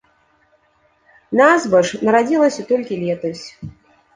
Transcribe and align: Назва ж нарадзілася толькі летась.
Назва 1.41 1.79
ж 1.91 1.99
нарадзілася 2.09 2.61
толькі 2.73 2.99
летась. 3.05 3.43